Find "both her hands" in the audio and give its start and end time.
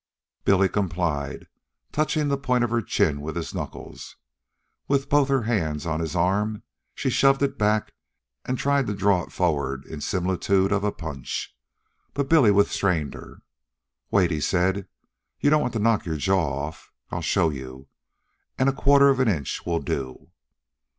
5.09-5.85